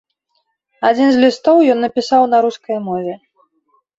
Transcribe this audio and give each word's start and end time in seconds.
Адзін 0.87 1.09
з 1.15 1.19
лістоў 1.23 1.57
ён 1.73 1.79
напісаў 1.85 2.21
на 2.31 2.37
рускай 2.45 2.77
мове. 2.87 3.13